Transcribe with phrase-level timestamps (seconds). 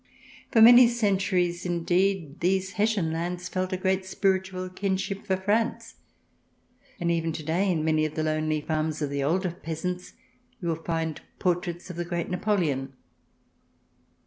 [0.49, 5.97] For many centuries, indeed, these Hessian lands felt a great spiritual kinship for France,
[6.99, 10.13] and even to day in many of the lonely farms of the older peasants
[10.59, 12.93] you will find portraits of the great Napo leon.